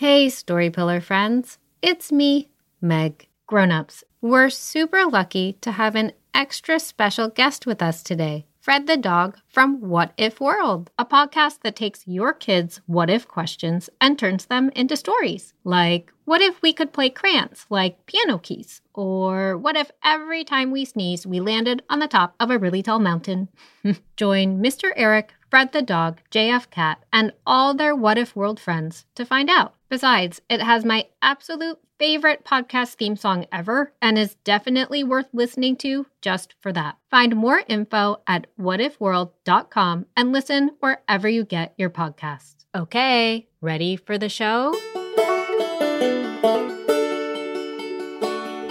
Hey, 0.00 0.28
Storypillar 0.28 1.02
friends. 1.02 1.58
It's 1.82 2.12
me, 2.12 2.50
Meg. 2.80 3.26
Grown-ups, 3.48 4.04
we're 4.20 4.48
super 4.48 5.04
lucky 5.04 5.54
to 5.54 5.72
have 5.72 5.96
an 5.96 6.12
extra 6.32 6.78
special 6.78 7.26
guest 7.26 7.66
with 7.66 7.82
us 7.82 8.04
today. 8.04 8.46
Fred 8.60 8.86
the 8.86 8.96
dog 8.96 9.38
from 9.48 9.80
What 9.80 10.12
If 10.16 10.40
World, 10.40 10.92
a 11.00 11.04
podcast 11.04 11.62
that 11.62 11.74
takes 11.74 12.06
your 12.06 12.32
kids' 12.32 12.80
what 12.86 13.10
if 13.10 13.26
questions 13.26 13.90
and 14.00 14.16
turns 14.16 14.46
them 14.46 14.70
into 14.76 14.94
stories. 14.94 15.52
Like, 15.64 16.12
what 16.26 16.42
if 16.42 16.62
we 16.62 16.72
could 16.72 16.92
play 16.92 17.10
crayons 17.10 17.66
like 17.68 18.06
piano 18.06 18.38
keys? 18.38 18.80
Or 18.94 19.58
what 19.58 19.76
if 19.76 19.90
every 20.04 20.44
time 20.44 20.70
we 20.70 20.84
sneezed, 20.84 21.26
we 21.26 21.40
landed 21.40 21.82
on 21.90 21.98
the 21.98 22.06
top 22.06 22.36
of 22.38 22.52
a 22.52 22.58
really 22.58 22.84
tall 22.84 23.00
mountain? 23.00 23.48
Join 24.16 24.62
Mr. 24.62 24.92
Eric, 24.94 25.34
Fred 25.50 25.72
the 25.72 25.82
dog, 25.82 26.20
JFKat, 26.30 26.98
and 27.12 27.32
all 27.44 27.74
their 27.74 27.96
What 27.96 28.16
If 28.16 28.36
World 28.36 28.60
friends 28.60 29.04
to 29.16 29.24
find 29.24 29.50
out. 29.50 29.74
Besides, 29.88 30.42
it 30.50 30.60
has 30.60 30.84
my 30.84 31.06
absolute 31.22 31.78
favorite 31.98 32.44
podcast 32.44 32.94
theme 32.94 33.16
song 33.16 33.46
ever 33.50 33.92
and 34.02 34.18
is 34.18 34.34
definitely 34.44 35.02
worth 35.02 35.26
listening 35.32 35.76
to 35.76 36.06
just 36.20 36.54
for 36.60 36.72
that. 36.72 36.96
Find 37.10 37.34
more 37.34 37.62
info 37.66 38.20
at 38.26 38.46
whatifworld.com 38.60 40.06
and 40.16 40.32
listen 40.32 40.72
wherever 40.80 41.28
you 41.28 41.44
get 41.44 41.74
your 41.78 41.90
podcasts. 41.90 42.66
Okay, 42.76 43.48
ready 43.62 43.96
for 43.96 44.18
the 44.18 44.28
show? 44.28 44.74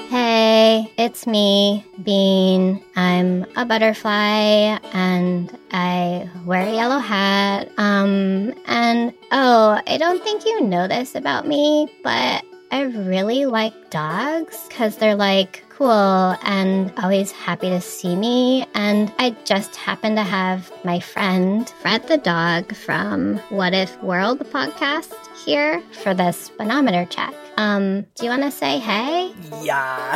Hey, 0.09 0.91
it's 0.97 1.25
me, 1.25 1.83
Bean. 2.03 2.83
I'm 2.95 3.45
a 3.55 3.65
butterfly 3.65 4.77
and 4.93 5.57
I 5.71 6.29
wear 6.45 6.61
a 6.61 6.73
yellow 6.73 6.99
hat. 6.99 7.69
Um, 7.77 8.53
and 8.67 9.13
oh, 9.31 9.81
I 9.85 9.97
don't 9.97 10.23
think 10.23 10.45
you 10.45 10.61
know 10.61 10.87
this 10.87 11.15
about 11.15 11.47
me, 11.47 11.87
but 12.03 12.43
I 12.71 12.81
really 12.81 13.45
like 13.45 13.89
dogs 13.89 14.65
because 14.67 14.97
they're 14.97 15.15
like 15.15 15.63
cool 15.69 16.35
and 16.41 16.91
always 16.97 17.31
happy 17.31 17.69
to 17.69 17.79
see 17.81 18.15
me. 18.15 18.65
And 18.73 19.11
I 19.19 19.35
just 19.45 19.75
happen 19.75 20.15
to 20.15 20.23
have 20.23 20.71
my 20.83 20.99
friend, 20.99 21.69
Fred 21.81 22.07
the 22.07 22.17
dog 22.17 22.75
from 22.75 23.37
What 23.49 23.73
If 23.73 24.01
World 24.01 24.39
podcast 24.51 25.13
here 25.45 25.81
for 25.91 26.13
this 26.13 26.49
beanometer 26.57 27.09
check. 27.09 27.33
Um, 27.57 28.05
do 28.13 28.23
you 28.23 28.29
want 28.29 28.43
to 28.43 28.51
say 28.51 28.77
hey? 28.77 29.33
Yeah. 29.63 30.15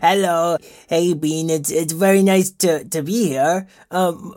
Hello. 0.00 0.56
Hey, 0.88 1.12
Bean. 1.12 1.50
It's 1.50 1.70
it's 1.70 1.92
very 1.92 2.22
nice 2.22 2.50
to, 2.64 2.84
to 2.84 3.02
be 3.02 3.28
here. 3.28 3.66
Um, 3.90 4.34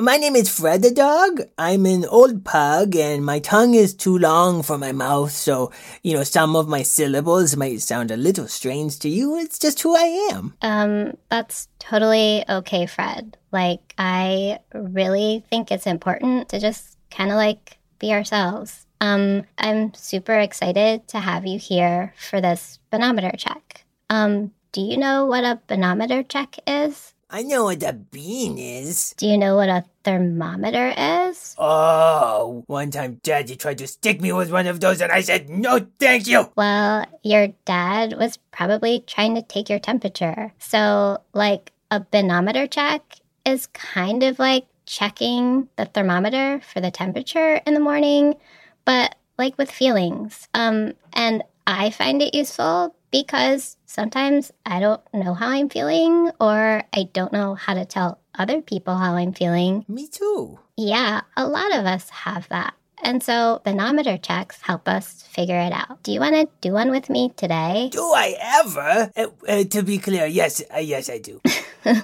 my 0.00 0.16
name 0.16 0.34
is 0.36 0.48
Fred 0.48 0.82
the 0.82 0.90
dog. 0.90 1.42
I'm 1.58 1.84
an 1.84 2.06
old 2.06 2.44
pug, 2.44 2.96
and 2.96 3.24
my 3.24 3.38
tongue 3.40 3.74
is 3.74 3.94
too 3.94 4.16
long 4.18 4.62
for 4.62 4.78
my 4.78 4.92
mouth, 4.92 5.32
so 5.32 5.70
you 6.02 6.14
know 6.14 6.24
some 6.24 6.56
of 6.56 6.68
my 6.68 6.82
syllables 6.82 7.56
might 7.56 7.80
sound 7.80 8.10
a 8.10 8.16
little 8.16 8.48
strange 8.48 8.98
to 9.00 9.08
you. 9.08 9.36
It's 9.36 9.58
just 9.58 9.82
who 9.82 9.94
I 9.94 10.30
am. 10.32 10.54
Um, 10.62 11.16
that's 11.28 11.68
totally 11.78 12.44
okay, 12.48 12.86
Fred. 12.86 13.36
Like, 13.52 13.94
I 13.98 14.60
really 14.72 15.44
think 15.50 15.70
it's 15.70 15.86
important 15.86 16.48
to 16.50 16.60
just 16.60 16.96
kind 17.10 17.30
of 17.30 17.36
like 17.36 17.78
be 17.98 18.12
ourselves. 18.12 18.85
Um, 19.00 19.44
I'm 19.58 19.92
super 19.94 20.38
excited 20.38 21.08
to 21.08 21.20
have 21.20 21.46
you 21.46 21.58
here 21.58 22.14
for 22.18 22.40
this 22.40 22.78
beanometer 22.92 23.36
check. 23.36 23.84
Um, 24.08 24.52
do 24.72 24.80
you 24.80 24.96
know 24.96 25.26
what 25.26 25.44
a 25.44 25.60
beanometer 25.68 26.26
check 26.28 26.56
is? 26.66 27.14
I 27.28 27.42
know 27.42 27.64
what 27.64 27.82
a 27.82 27.92
bean 27.92 28.56
is. 28.56 29.12
Do 29.16 29.26
you 29.26 29.36
know 29.36 29.56
what 29.56 29.68
a 29.68 29.84
thermometer 30.04 30.94
is? 30.96 31.56
Oh, 31.58 32.62
one 32.68 32.92
time 32.92 33.20
Daddy 33.24 33.56
tried 33.56 33.78
to 33.78 33.86
stick 33.88 34.20
me 34.20 34.32
with 34.32 34.52
one 34.52 34.68
of 34.68 34.78
those 34.78 35.00
and 35.00 35.10
I 35.10 35.22
said, 35.22 35.50
no, 35.50 35.84
thank 35.98 36.28
you. 36.28 36.52
Well, 36.54 37.04
your 37.24 37.48
dad 37.64 38.16
was 38.16 38.38
probably 38.52 39.02
trying 39.06 39.34
to 39.34 39.42
take 39.42 39.68
your 39.68 39.80
temperature. 39.80 40.52
So, 40.58 41.18
like, 41.32 41.72
a 41.90 42.00
beanometer 42.00 42.70
check 42.70 43.02
is 43.44 43.66
kind 43.68 44.22
of 44.22 44.38
like 44.38 44.66
checking 44.86 45.68
the 45.76 45.86
thermometer 45.86 46.60
for 46.60 46.80
the 46.80 46.92
temperature 46.92 47.60
in 47.66 47.74
the 47.74 47.80
morning 47.80 48.36
but 48.86 49.16
like 49.36 49.58
with 49.58 49.70
feelings. 49.70 50.48
Um, 50.54 50.94
and 51.12 51.42
I 51.66 51.90
find 51.90 52.22
it 52.22 52.34
useful 52.34 52.94
because 53.10 53.76
sometimes 53.84 54.52
I 54.64 54.80
don't 54.80 55.02
know 55.12 55.34
how 55.34 55.48
I'm 55.48 55.68
feeling 55.68 56.30
or 56.40 56.82
I 56.92 57.08
don't 57.12 57.32
know 57.32 57.54
how 57.54 57.74
to 57.74 57.84
tell 57.84 58.18
other 58.38 58.62
people 58.62 58.96
how 58.96 59.16
I'm 59.16 59.34
feeling. 59.34 59.84
Me 59.88 60.08
too. 60.08 60.58
Yeah, 60.76 61.22
a 61.36 61.46
lot 61.46 61.74
of 61.76 61.84
us 61.84 62.08
have 62.10 62.48
that. 62.48 62.74
And 63.02 63.22
so 63.22 63.60
beanometer 63.64 64.20
checks 64.22 64.62
help 64.62 64.88
us 64.88 65.22
figure 65.22 65.58
it 65.58 65.72
out. 65.72 66.02
Do 66.02 66.12
you 66.12 66.20
want 66.20 66.34
to 66.34 66.48
do 66.60 66.72
one 66.72 66.90
with 66.90 67.10
me 67.10 67.32
today? 67.36 67.90
Do 67.92 68.02
I 68.02 68.36
ever? 68.40 69.12
Uh, 69.16 69.26
uh, 69.48 69.64
to 69.64 69.82
be 69.82 69.98
clear, 69.98 70.26
yes, 70.26 70.62
uh, 70.74 70.78
yes, 70.78 71.10
I 71.10 71.18
do. 71.18 71.40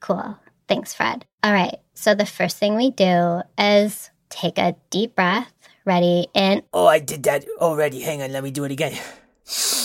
cool. 0.00 0.38
Thanks, 0.68 0.92
Fred. 0.92 1.24
All 1.42 1.52
right. 1.52 1.76
So 1.94 2.14
the 2.14 2.26
first 2.26 2.58
thing 2.58 2.76
we 2.76 2.90
do 2.90 3.42
is 3.58 4.10
take 4.28 4.58
a 4.58 4.76
deep 4.90 5.14
breath 5.14 5.52
Ready 5.84 6.28
and. 6.34 6.62
Oh, 6.72 6.86
I 6.86 6.98
did 6.98 7.22
that 7.24 7.44
already. 7.60 8.00
Hang 8.00 8.22
on, 8.22 8.32
let 8.32 8.42
me 8.42 8.50
do 8.50 8.64
it 8.64 8.72
again. 8.72 8.98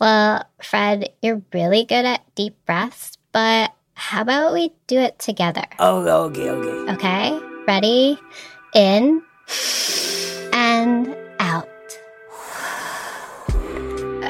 Well, 0.00 0.46
Fred, 0.62 1.10
you're 1.20 1.42
really 1.52 1.84
good 1.84 2.06
at 2.06 2.24
deep 2.34 2.56
breaths, 2.64 3.18
but 3.32 3.70
how 3.92 4.22
about 4.22 4.54
we 4.54 4.72
do 4.86 4.98
it 4.98 5.18
together? 5.18 5.64
Oh, 5.78 6.08
okay, 6.28 6.48
okay. 6.48 6.92
Okay, 6.94 7.38
ready? 7.68 8.18
In 8.74 9.22
and 10.54 11.14
out. 11.38 11.68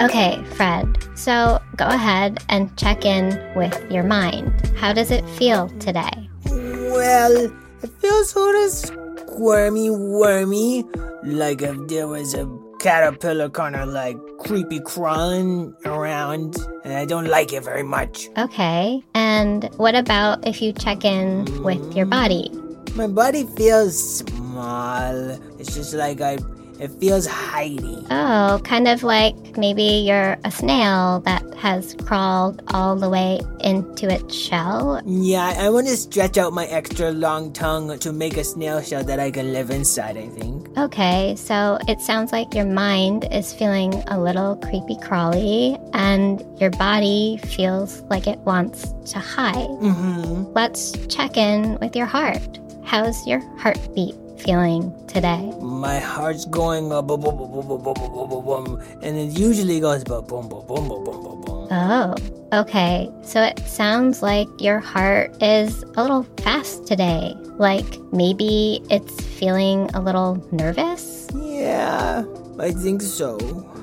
Okay, 0.02 0.42
Fred. 0.56 0.98
So 1.14 1.62
go 1.76 1.86
ahead 1.86 2.42
and 2.48 2.76
check 2.76 3.04
in 3.04 3.38
with 3.54 3.78
your 3.92 4.02
mind. 4.02 4.50
How 4.76 4.92
does 4.92 5.12
it 5.12 5.24
feel 5.38 5.68
today? 5.78 6.28
Well, 6.46 7.44
it 7.82 7.90
feels 8.00 8.30
sort 8.30 8.56
of 8.56 9.09
squirmy 9.30 9.90
wormy, 9.90 10.84
like 11.22 11.62
if 11.62 11.76
there 11.88 12.08
was 12.08 12.34
a 12.34 12.48
caterpillar 12.78 13.50
kind 13.50 13.76
of 13.76 13.88
like 13.88 14.16
creepy 14.38 14.80
crawling 14.80 15.74
around, 15.84 16.56
and 16.84 16.94
I 16.94 17.04
don't 17.04 17.26
like 17.26 17.52
it 17.52 17.64
very 17.64 17.82
much. 17.82 18.28
Okay, 18.38 19.02
and 19.14 19.64
what 19.76 19.94
about 19.94 20.46
if 20.46 20.62
you 20.62 20.72
check 20.72 21.04
in 21.04 21.62
with 21.62 21.94
your 21.94 22.06
body? 22.06 22.50
My 22.94 23.06
body 23.06 23.46
feels 23.56 24.18
small. 24.18 25.30
It's 25.58 25.74
just 25.74 25.94
like 25.94 26.20
I 26.20 26.38
it 26.80 26.90
feels 26.92 27.28
hidey. 27.28 28.06
Oh, 28.10 28.60
kind 28.64 28.88
of 28.88 29.02
like 29.02 29.34
maybe 29.56 29.82
you're 29.82 30.38
a 30.44 30.50
snail 30.50 31.20
that 31.20 31.42
has 31.54 31.94
crawled 32.06 32.62
all 32.68 32.96
the 32.96 33.10
way 33.10 33.40
into 33.60 34.10
its 34.10 34.34
shell. 34.34 35.02
Yeah, 35.04 35.54
I 35.58 35.68
want 35.68 35.88
to 35.88 35.96
stretch 35.96 36.38
out 36.38 36.52
my 36.52 36.66
extra 36.66 37.10
long 37.10 37.52
tongue 37.52 37.98
to 37.98 38.12
make 38.12 38.36
a 38.36 38.44
snail 38.44 38.80
shell 38.80 39.04
that 39.04 39.20
I 39.20 39.30
can 39.30 39.52
live 39.52 39.70
inside, 39.70 40.16
I 40.16 40.28
think. 40.28 40.78
Okay, 40.78 41.34
so 41.36 41.78
it 41.86 42.00
sounds 42.00 42.32
like 42.32 42.54
your 42.54 42.64
mind 42.64 43.26
is 43.30 43.52
feeling 43.52 43.92
a 44.08 44.18
little 44.18 44.56
creepy 44.56 44.96
crawly 45.02 45.76
and 45.92 46.42
your 46.58 46.70
body 46.70 47.38
feels 47.44 48.00
like 48.08 48.26
it 48.26 48.38
wants 48.40 48.92
to 49.12 49.18
hide. 49.18 49.54
Mm-hmm. 49.54 50.52
Let's 50.54 50.92
check 51.08 51.36
in 51.36 51.78
with 51.80 51.94
your 51.94 52.06
heart. 52.06 52.58
How's 52.84 53.26
your 53.26 53.40
heartbeat 53.58 54.16
feeling 54.40 54.92
today? 55.06 55.52
My 55.60 55.98
heart's 55.98 56.44
going 56.44 56.92
up, 56.92 57.06
boom, 57.06 57.20
boom, 57.20 57.36
boom, 57.36 57.50
boom, 57.50 57.82
boom, 57.82 57.94
boom, 57.94 58.28
boom, 58.28 58.44
boom, 58.44 58.82
and 59.02 59.16
it 59.16 59.38
usually 59.38 59.80
goes 59.80 60.04
boom, 60.04 60.26
boom, 60.26 60.48
boom, 60.48 60.66
boom, 60.66 60.88
boom, 60.88 61.04
boom, 61.04 61.22
boom, 61.22 61.40
boom. 61.42 61.68
Oh, 61.70 62.14
okay. 62.52 63.10
So 63.22 63.42
it 63.42 63.58
sounds 63.60 64.22
like 64.22 64.48
your 64.58 64.80
heart 64.80 65.40
is 65.42 65.84
a 65.96 66.02
little 66.02 66.24
fast 66.42 66.86
today. 66.86 67.34
Like 67.58 67.86
maybe 68.12 68.82
it's 68.90 69.20
feeling 69.40 69.88
a 69.94 70.00
little 70.00 70.36
nervous? 70.52 71.28
Yeah, 71.34 72.24
I 72.58 72.72
think 72.72 73.02
so. 73.02 73.38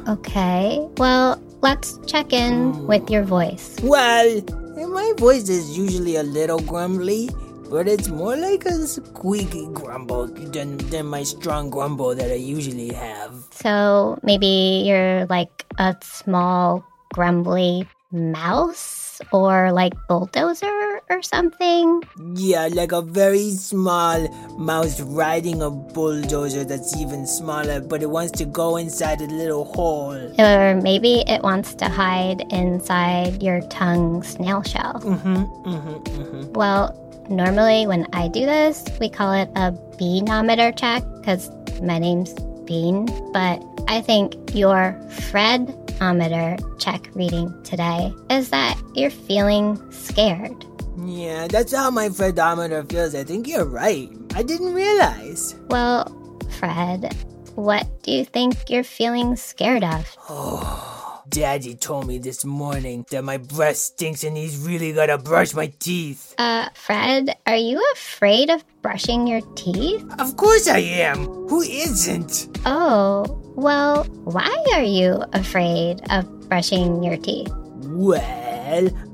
Okay. 0.07 0.86
Well, 0.98 1.42
let's 1.62 1.98
check 2.06 2.33
in 2.33 2.86
with 2.88 3.10
your 3.10 3.24
voice. 3.24 3.75
Well, 3.81 4.42
my 4.75 5.13
voice 5.18 5.50
is 5.50 5.77
usually 5.77 6.15
a 6.15 6.24
little 6.24 6.60
grumbly 6.60 7.30
but 7.69 7.87
it's 7.87 8.09
more 8.09 8.35
like 8.35 8.65
a 8.65 8.87
squeaky 8.87 9.67
grumble 9.73 10.27
than, 10.27 10.77
than 10.89 11.05
my 11.05 11.23
strong 11.23 11.69
grumble 11.69 12.15
that 12.15 12.31
I 12.31 12.35
usually 12.35 12.93
have. 12.93 13.33
So 13.51 14.19
maybe 14.23 14.83
you're 14.85 15.25
like 15.27 15.65
a 15.77 15.95
small, 16.01 16.85
grumbly 17.13 17.87
mouse 18.11 19.21
or 19.31 19.71
like 19.71 19.93
bulldozer 20.07 21.01
or 21.09 21.21
something? 21.21 22.03
Yeah, 22.35 22.69
like 22.71 22.91
a 22.91 23.01
very 23.01 23.51
small 23.51 24.27
mouse 24.57 24.99
riding 25.01 25.61
a 25.61 25.69
bulldozer 25.69 26.63
that's 26.63 26.95
even 26.97 27.25
smaller, 27.25 27.81
but 27.81 28.03
it 28.03 28.09
wants 28.09 28.31
to 28.39 28.45
go 28.45 28.77
inside 28.77 29.21
a 29.21 29.27
little 29.27 29.65
hole. 29.65 30.33
Or 30.39 30.75
maybe 30.81 31.23
it 31.27 31.43
wants 31.43 31.73
to 31.75 31.89
hide 31.89 32.41
inside 32.51 33.41
your 33.41 33.61
tongue 33.67 34.23
snail 34.23 34.63
shell. 34.63 35.01
Mm-hmm, 35.03 35.35
mm-hmm, 35.35 36.21
mm-hmm. 36.21 36.53
Well, 36.53 37.06
Normally, 37.29 37.88
when 37.88 38.07
I 38.13 38.27
do 38.27 38.45
this, 38.45 38.85
we 39.00 39.09
call 39.09 39.33
it 39.33 39.50
a 39.56 39.71
beanometer 40.00 40.75
check 40.77 41.03
because 41.19 41.50
my 41.81 42.00
name's 42.00 42.33
Bean. 42.65 43.06
But 43.33 43.62
I 43.88 44.01
think 44.01 44.35
your 44.53 44.97
Fredometer 45.09 46.57
check 46.79 47.09
reading 47.13 47.53
today 47.63 48.13
is 48.29 48.50
that 48.50 48.79
you're 48.95 49.09
feeling 49.09 49.79
scared. 49.91 50.65
Yeah, 50.97 51.47
that's 51.47 51.74
how 51.74 51.91
my 51.91 52.09
Fredometer 52.09 52.89
feels. 52.89 53.13
I 53.13 53.24
think 53.24 53.47
you're 53.47 53.65
right. 53.65 54.09
I 54.35 54.44
didn't 54.44 54.74
realize. 54.74 55.56
Well, 55.69 56.12
Fred, 56.59 57.15
what 57.56 57.88
do 58.03 58.12
you 58.12 58.25
think 58.25 58.69
you're 58.69 58.83
feeling 58.83 59.35
scared 59.35 59.83
of? 59.83 60.18
Oh. 60.29 60.96
Daddy 61.29 61.75
told 61.75 62.07
me 62.07 62.18
this 62.19 62.45
morning 62.45 63.06
that 63.12 63.24
my 63.24 63.38
breath 63.38 63.75
stinks 63.77 64.24
and 64.24 64.38
he's 64.38 64.57
really 64.65 64.94
gotta 64.94 65.18
brush 65.18 65.53
my 65.53 65.68
teeth. 65.79 66.33
Uh, 66.38 66.69
Fred, 66.74 67.35
are 67.45 67.56
you 67.56 67.83
afraid 67.94 68.50
of 68.50 68.63
brushing 68.81 69.27
your 69.27 69.41
teeth? 69.56 70.06
Of 70.19 70.38
course 70.38 70.68
I 70.68 70.79
am. 70.79 71.25
Who 71.50 71.62
isn't? 71.62 72.57
Oh, 72.65 73.25
well, 73.56 74.06
why 74.24 74.56
are 74.74 74.83
you 74.83 75.24
afraid 75.33 76.01
of 76.09 76.50
brushing 76.50 77.03
your 77.03 77.18
teeth? 77.18 77.51
Well, 77.83 78.46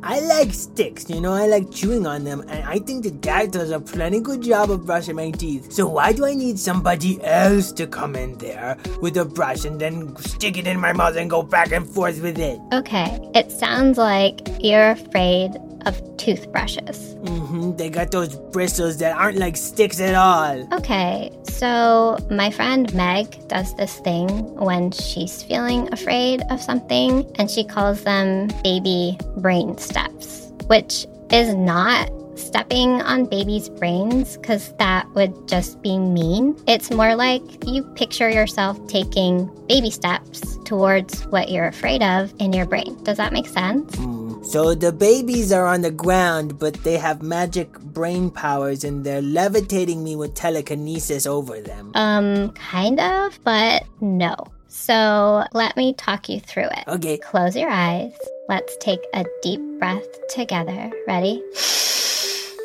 I 0.04 0.20
like 0.22 0.54
sticks, 0.54 1.10
you 1.10 1.22
know, 1.22 1.32
I 1.32 1.46
like 1.46 1.72
chewing 1.72 2.08
on 2.08 2.24
them, 2.24 2.42
and 2.50 2.66
I 2.68 2.80
think 2.80 3.04
the 3.04 3.12
dad 3.12 3.52
does 3.52 3.70
a 3.70 3.80
plenty 3.80 4.20
good 4.20 4.42
job 4.42 4.72
of 4.72 4.86
brushing 4.86 5.16
my 5.16 5.30
teeth. 5.30 5.72
So 5.72 5.88
why 5.88 6.12
do 6.12 6.26
I 6.26 6.34
need 6.34 6.58
somebody 6.58 7.24
else 7.24 7.72
to 7.74 7.86
come 7.86 8.16
in 8.16 8.38
there 8.40 8.78
with 9.02 9.16
a 9.18 9.26
brush 9.26 9.66
and 9.66 9.80
then 9.80 10.16
stick 10.18 10.58
it 10.58 10.66
in 10.66 10.80
my 10.80 10.92
mouth 10.92 11.16
and 11.18 11.30
go 11.30 11.44
back 11.44 11.72
and 11.72 11.88
forth 11.88 12.22
with 12.22 12.40
it? 12.40 12.60
Okay, 12.74 13.20
it 13.36 13.52
sounds 13.52 13.98
like 13.98 14.42
you're 14.60 14.92
afraid 14.92 15.52
of 15.86 16.02
toothbrushes. 16.18 17.16
Mm-hmm. 17.24 17.76
they 17.78 17.90
got 17.90 18.12
those 18.12 18.36
bristles 18.36 18.98
that 18.98 19.16
aren't 19.16 19.38
like 19.38 19.58
sticks 19.58 20.00
at 20.00 20.16
all. 20.16 20.68
Okay, 20.74 21.32
so 21.44 22.18
my 22.30 22.50
friend 22.52 22.94
Meg 22.94 23.48
does 23.48 23.76
this 23.76 24.00
thing 24.00 24.30
when 24.56 24.92
she's 24.92 25.44
feeling 25.44 25.92
afraid 25.94 26.42
of 26.50 26.62
something, 26.62 27.30
and 27.36 27.50
she 27.50 27.64
calls 27.64 28.04
them 28.04 28.50
baby 28.64 29.18
brain 29.38 29.78
steps, 29.78 30.52
which 30.68 31.06
is 31.32 31.56
not 31.56 32.10
stepping 32.36 33.02
on 33.02 33.26
babies' 33.26 33.70
brains 33.70 34.38
because 34.38 34.74
that 34.78 35.08
would 35.14 35.48
just 35.48 35.82
be 35.82 35.98
mean. 35.98 36.56
It's 36.68 36.92
more 36.92 37.16
like 37.16 37.42
you 37.66 37.84
picture 37.96 38.30
yourself 38.30 38.80
taking 38.88 39.50
baby 39.68 39.90
steps 39.90 40.58
towards 40.66 41.26
what 41.28 41.50
you're 41.50 41.68
afraid 41.68 42.02
of 42.02 42.34
in 42.40 42.54
your 42.54 42.66
brain. 42.66 43.02
Does 43.04 43.18
that 43.18 43.34
make 43.34 43.48
sense? 43.48 43.96
So 44.44 44.76
the 44.76 44.92
babies 44.92 45.52
are 45.52 45.66
on 45.66 45.82
the 45.82 45.92
ground, 45.92 46.60
but 46.60 46.76
they 46.84 46.98
have 46.98 47.24
magic 47.24 47.80
brain 47.80 48.30
powers 48.30 48.84
and 48.84 49.04
they're 49.04 49.22
levitating 49.22 50.04
me 50.04 50.16
with 50.16 50.36
telekinesis 50.36 51.26
over 51.26 51.62
them. 51.62 51.92
Um, 51.96 52.52
kind 52.52 53.00
of, 53.00 53.40
but 53.44 53.84
no. 54.02 54.36
So 54.68 55.46
let 55.54 55.78
me 55.78 55.94
talk 55.94 56.30
you 56.30 56.40
through 56.40 56.68
it. 56.72 56.84
Okay. 56.88 57.18
Close 57.18 57.56
your 57.56 57.70
eyes. 57.70 58.14
Let's 58.50 58.76
take 58.78 59.00
a 59.14 59.24
deep 59.42 59.62
breath 59.80 60.06
together. 60.30 60.92
Ready? 61.08 61.42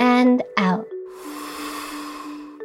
And 0.00 0.42
out. 0.56 0.86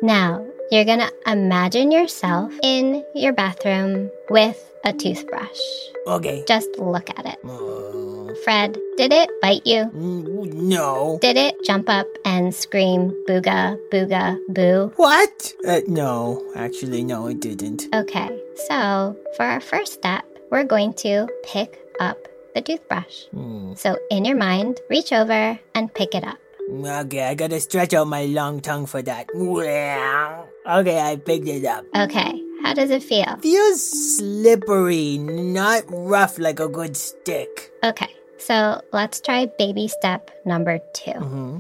Now, 0.02 0.46
you're 0.72 0.86
gonna 0.86 1.12
imagine 1.28 1.92
yourself 1.92 2.52
in 2.64 3.06
your 3.16 3.34
bathroom 3.34 4.10
with 4.30 4.70
a 4.84 4.92
toothbrush. 4.92 5.60
Okay. 6.08 6.44
Just 6.48 6.70
look 6.78 7.10
at 7.10 7.26
it. 7.26 7.38
Uh, 7.46 8.13
Fred, 8.44 8.78
did 8.98 9.14
it 9.14 9.30
bite 9.42 9.66
you? 9.66 9.86
mm, 9.86 10.54
no. 10.54 11.20
Did 11.22 11.38
it 11.38 11.56
jump 11.64 11.90
up 11.90 12.08
and 12.26 12.54
scream 12.54 13.12
booga, 13.28 13.78
booga, 13.92 14.38
boo? 14.50 14.92
What? 14.96 15.54
Uh, 15.68 15.82
no. 15.88 16.44
Actually, 16.56 17.04
no, 17.04 17.28
it 17.28 17.40
didn't. 17.40 17.88
Okay, 17.94 18.30
so 18.68 19.16
for 19.38 19.44
our 19.46 19.60
first 19.60 19.94
step, 19.94 20.26
we're 20.52 20.64
going 20.64 20.94
to 21.06 21.28
pick 21.44 21.80
up 22.00 22.18
the 22.56 22.62
toothbrush. 22.62 23.26
Hmm. 23.32 23.74
So 23.76 23.98
in 24.12 24.26
your 24.26 24.38
mind, 24.38 24.80
reach 24.90 25.12
over 25.14 25.60
and 25.76 25.94
pick 25.94 26.14
it 26.16 26.24
up. 26.24 26.38
Okay, 26.72 27.24
I 27.24 27.34
gotta 27.36 27.60
stretch 27.60 27.94
out 27.94 28.08
my 28.08 28.26
long 28.26 28.62
tongue 28.62 28.86
for 28.86 29.02
that. 29.02 29.28
Okay, 29.36 31.00
I 31.00 31.16
picked 31.18 31.48
it 31.48 31.66
up. 31.66 31.84
Okay, 31.96 32.42
how 32.64 32.74
does 32.74 32.90
it 32.90 33.04
feel? 33.04 33.38
Feels 33.42 34.18
slippery, 34.18 35.18
not 35.18 35.84
rough 35.90 36.40
like 36.40 36.60
a 36.62 36.70
good 36.70 36.96
stick. 36.96 37.72
Okay, 37.84 38.08
so 38.46 38.82
let's 38.92 39.22
try 39.22 39.46
baby 39.58 39.88
step 39.88 40.32
number 40.46 40.80
2 40.94 41.12
hmm 41.12 41.58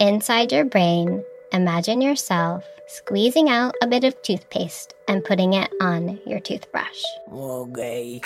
Inside 0.00 0.50
your 0.50 0.64
brain, 0.64 1.22
imagine 1.52 2.00
yourself 2.00 2.64
squeezing 2.88 3.48
out 3.48 3.74
a 3.82 3.86
bit 3.86 4.02
of 4.02 4.20
toothpaste 4.22 4.94
and 5.06 5.24
putting 5.24 5.52
it 5.54 5.70
on 5.80 6.18
your 6.26 6.40
toothbrush. 6.40 7.02
Okay. 7.32 8.20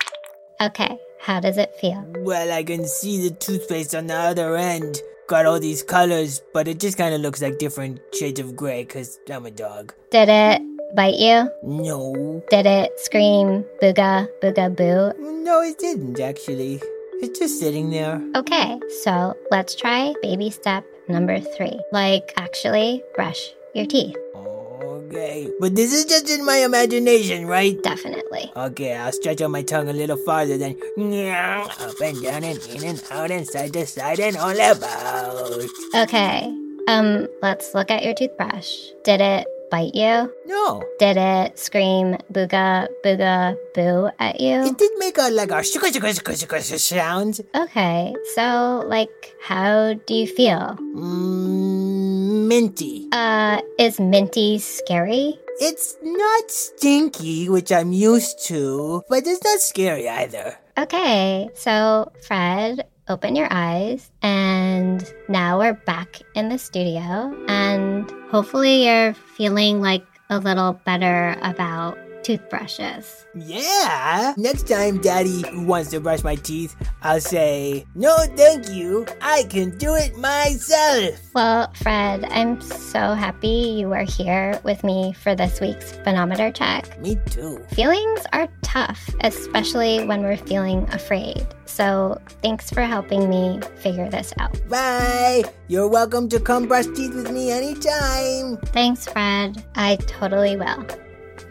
Okay, 0.61 0.99
how 1.21 1.39
does 1.41 1.59
it 1.59 1.75
feel? 1.79 2.03
Well, 2.21 2.51
I 2.51 2.63
can 2.63 2.87
see 2.87 3.29
the 3.29 3.35
toothpaste 3.35 3.95
on 3.95 4.07
the 4.07 4.15
other 4.15 4.57
end. 4.57 5.03
Got 5.29 5.45
all 5.45 5.61
these 5.61 5.83
colors, 5.83 6.41
but 6.55 6.67
it 6.67 6.81
just 6.81 6.97
kind 6.97 7.15
of 7.15 7.21
looks 7.21 7.43
like 7.43 7.59
different 7.59 8.01
shades 8.15 8.41
of 8.41 8.57
gray 8.57 8.85
because 8.85 9.19
I'm 9.31 9.45
a 9.45 9.51
dog. 9.51 9.93
Did 10.11 10.31
it 10.31 10.63
bite 10.97 11.19
you? 11.19 11.51
No. 11.63 12.43
Did 12.49 12.65
it 12.65 12.99
scream 13.01 13.67
booga, 13.83 14.29
booga, 14.43 14.75
boo? 14.75 15.13
No, 15.45 15.61
it 15.61 15.79
didn't 15.79 16.19
actually. 16.21 16.81
It's 17.23 17.39
just 17.39 17.59
sitting 17.59 17.91
there. 17.91 18.23
Okay, 18.35 18.79
so 19.03 19.35
let's 19.51 19.75
try 19.75 20.15
baby 20.23 20.51
step 20.51 20.85
number 21.09 21.41
three. 21.41 21.81
Like, 21.91 22.33
actually, 22.37 23.03
brush 23.15 23.55
your 23.75 23.87
teeth. 23.87 24.17
Okay. 24.35 25.49
But 25.59 25.75
this 25.77 25.95
is 25.95 26.05
just 26.05 26.29
in 26.29 26.45
my 26.45 26.57
imagination, 26.59 27.47
right? 27.47 27.81
Definitely. 27.83 28.53
Okay, 28.55 28.95
I'll 28.95 29.13
stretch 29.13 29.41
out 29.41 29.51
my 29.51 29.63
tongue 29.63 29.89
a 29.89 29.93
little 29.93 30.17
farther 30.19 30.59
then. 30.59 30.77
Up 30.99 32.01
and 32.01 32.23
down 32.23 32.45
and 32.45 32.59
in 32.69 32.85
and 32.85 33.03
out 33.11 33.31
and 33.31 33.47
side 33.47 33.73
to 33.73 33.87
side 33.87 34.21
and 34.21 34.37
all 34.37 34.51
about. 34.51 35.65
Okay, 35.95 36.53
um, 36.89 37.29
let's 37.41 37.75
look 37.75 37.91
at 37.91 38.05
your 38.05 38.15
toothbrush. 38.15 38.91
Did 39.05 39.21
it 39.21 39.47
bite 39.77 39.95
you? 39.95 40.33
No. 40.47 40.83
Did 40.99 41.17
it 41.17 41.59
scream 41.59 42.17
booga, 42.33 42.89
booga, 43.05 43.57
boo 43.75 44.09
at 44.19 44.41
you? 44.41 44.65
It 44.65 44.79
did 44.79 44.93
make 44.99 45.19
a 45.19 45.29
like 45.31 45.51
a 45.51 45.61
shuka 45.61 45.93
shuka 45.93 46.11
shuka 46.17 46.33
shuka 46.33 46.79
sound. 46.79 47.41
Okay, 47.55 48.15
so, 48.35 48.83
like, 48.87 49.13
how 49.43 49.95
do 50.07 50.15
you 50.15 50.27
feel? 50.27 50.77
Mm, 50.97 52.49
minty. 52.49 53.09
Uh, 53.13 53.61
is 53.79 54.01
Minty 54.01 54.59
scary? 54.59 55.39
It's 55.61 55.97
not 56.03 56.51
stinky, 56.51 57.49
which 57.49 57.73
I'm 57.73 57.93
used 57.93 58.45
to, 58.49 59.03
but 59.09 59.27
it's 59.27 59.43
not 59.43 59.61
scary 59.61 60.09
either. 60.09 60.57
Okay, 60.79 61.49
so 61.55 62.13
Fred, 62.27 62.85
open 63.09 63.37
your 63.37 63.49
eyes, 63.51 64.11
and 64.23 65.05
now 65.29 65.59
we're 65.59 65.75
back 65.75 66.21
in 66.35 66.49
the 66.49 66.59
studio, 66.59 67.35
and 67.49 68.11
hopefully 68.31 68.87
you're 68.87 69.15
feeling 69.15 69.81
like 69.81 70.05
a 70.31 70.39
little 70.39 70.73
better 70.85 71.37
about 71.43 71.99
toothbrushes. 72.27 73.25
Yeah. 73.37 74.35
Next 74.37 74.67
time 74.67 75.01
daddy 75.01 75.45
wants 75.63 75.91
to 75.91 76.01
brush 76.01 76.25
my 76.25 76.35
teeth, 76.35 76.75
I'll 77.03 77.21
say, 77.21 77.87
No, 77.95 78.17
thank 78.35 78.69
you. 78.69 79.07
I 79.23 79.45
can 79.45 79.79
do 79.79 79.95
it 79.95 80.17
myself. 80.19 81.21
Well, 81.35 81.73
Fred, 81.75 82.25
I'm 82.25 82.61
so 82.61 83.15
happy 83.15 83.79
you 83.79 83.93
are 83.93 84.03
here 84.03 84.61
with 84.65 84.83
me 84.83 85.13
for 85.13 85.37
this 85.37 85.61
week's 85.61 85.93
beanometer 85.99 86.53
check. 86.53 87.01
Me 87.01 87.17
too. 87.27 87.65
Feelings 87.71 88.27
are 88.33 88.49
tough, 88.63 89.09
especially 89.21 90.05
when 90.05 90.23
we're 90.23 90.37
feeling 90.37 90.83
afraid. 90.91 91.47
So, 91.67 92.21
thanks 92.43 92.71
for 92.71 92.83
helping 92.83 93.29
me 93.29 93.61
figure 93.77 94.09
this 94.11 94.33
out. 94.41 94.57
Bye. 94.69 95.45
You're 95.69 95.89
welcome 95.89 96.29
to 96.31 96.41
come 96.41 96.67
brush 96.67 96.87
teeth 96.87 97.15
with 97.15 97.31
me 97.31 97.53
anytime. 97.53 98.57
Thanks, 98.73 99.07
Fred. 99.07 99.63
I 99.77 99.97
totally 100.07 100.57
will. 100.57 100.87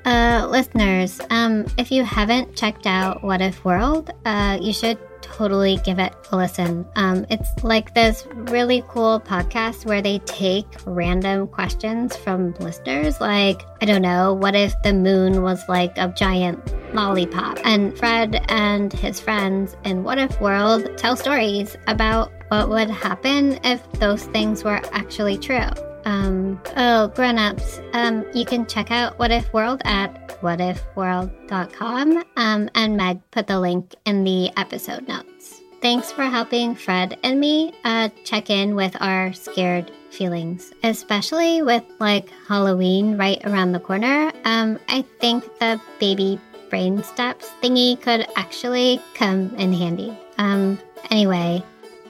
Uh, 0.06 0.46
listeners, 0.52 1.20
um, 1.32 1.66
if 1.80 1.92
you 1.92 2.04
haven't 2.04 2.56
checked 2.56 2.86
out 2.86 3.24
What 3.24 3.42
If 3.42 3.66
World, 3.66 4.12
uh, 4.24 4.60
you 4.62 4.72
should 4.72 5.00
totally 5.22 5.80
give 5.84 5.98
it 5.98 6.14
a 6.32 6.38
listen. 6.38 6.86
Um, 6.96 7.26
it's 7.32 7.50
like 7.64 7.96
this 7.96 8.28
really 8.34 8.84
cool 8.88 9.20
podcast 9.20 9.84
where 9.84 10.04
they 10.04 10.20
take 10.20 10.68
random 10.86 11.48
questions 11.48 12.16
from 12.16 12.54
listeners, 12.60 13.20
like, 13.20 13.64
I 13.82 13.86
don't 13.86 14.04
know, 14.04 14.34
what 14.34 14.56
if 14.56 14.76
the 14.84 14.94
moon 14.94 15.42
was 15.42 15.68
like 15.68 15.98
a 15.98 16.14
giant 16.16 16.62
lollipop? 16.94 17.58
And 17.64 17.98
Fred 17.98 18.46
and 18.48 18.94
his 18.94 19.20
friends 19.20 19.76
in 19.86 20.04
What 20.04 20.20
If 20.20 20.40
World 20.40 20.88
tell 20.98 21.16
stories 21.16 21.76
about 21.88 22.32
what 22.50 22.70
would 22.70 22.92
happen 22.92 23.60
if 23.64 23.82
those 23.94 24.24
things 24.26 24.64
were 24.64 24.82
actually 24.94 25.40
true. 25.40 25.72
Um, 26.06 26.62
oh, 26.78 27.08
grown-ups, 27.10 27.82
um, 27.94 28.26
you 28.34 28.46
can 28.46 28.66
check 28.66 28.92
out 28.92 29.18
What 29.18 29.32
If 29.32 29.52
World 29.54 29.82
at 29.86 30.40
whatifworld.com, 30.42 32.24
um, 32.38 32.70
and 32.76 32.98
Meg 32.98 33.20
put 33.32 33.48
the 33.48 33.60
link 33.60 33.96
in 34.06 34.24
the 34.24 34.52
episode 34.58 35.08
notes. 35.08 35.62
Thanks 35.82 36.12
for 36.12 36.24
helping 36.24 36.74
Fred 36.74 37.18
and 37.24 37.40
me 37.40 37.74
uh, 37.84 38.10
check 38.24 38.50
in 38.50 38.76
with 38.76 38.96
our 39.02 39.34
scared 39.34 39.92
feelings, 40.10 40.72
especially 40.84 41.62
with 41.62 41.84
like 42.00 42.30
Halloween 42.48 43.18
right 43.18 43.40
around 43.46 43.74
the 43.74 43.80
corner. 43.80 44.32
Um, 44.46 44.80
I 44.90 45.04
think 45.20 45.44
the 45.60 45.80
baby 46.00 46.40
brain 46.70 47.04
steps 47.04 47.52
thingy 47.62 48.02
could 48.02 48.28
actually 48.36 49.02
come 49.14 49.54
in 49.56 49.74
handy. 49.74 50.18
Um, 50.38 50.80
anyway, 51.12 51.64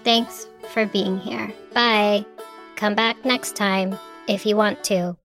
thanks 0.04 0.48
for 0.74 0.86
being 0.86 1.20
here. 1.20 1.52
Bye. 1.74 2.26
Come 2.76 2.94
back 2.94 3.24
next 3.24 3.56
time 3.56 3.98
if 4.28 4.46
you 4.46 4.58
want 4.58 4.84
to. 4.86 5.16